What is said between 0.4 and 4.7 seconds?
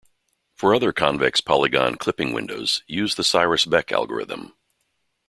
For other convex polygon clipping windows, use the Cyrus-Beck algorithm.